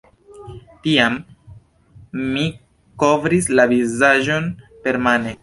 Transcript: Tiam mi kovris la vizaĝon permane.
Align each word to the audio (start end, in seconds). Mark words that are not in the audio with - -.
Tiam 0.87 1.17
mi 2.23 2.47
kovris 3.05 3.53
la 3.61 3.69
vizaĝon 3.75 4.51
permane. 4.89 5.39